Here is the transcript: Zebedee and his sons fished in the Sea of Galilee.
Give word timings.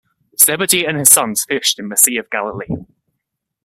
Zebedee 0.35 0.87
and 0.87 0.97
his 0.97 1.11
sons 1.11 1.45
fished 1.45 1.77
in 1.77 1.89
the 1.89 1.95
Sea 1.95 2.17
of 2.17 2.27
Galilee. 2.31 2.75